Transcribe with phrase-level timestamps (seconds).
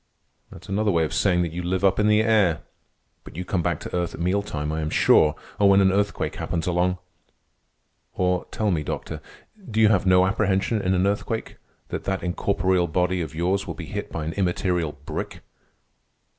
[0.49, 2.63] "That's another way of saying that you live up in the air.
[3.23, 5.91] But you come back to earth at meal time, I am sure, or when an
[5.91, 6.97] earthquake happens along.
[8.13, 9.21] Or, tell me, Doctor,
[9.69, 11.57] do you have no apprehension in an earthquake
[11.89, 15.41] that that incorporeal body of yours will be hit by an immaterial brick?"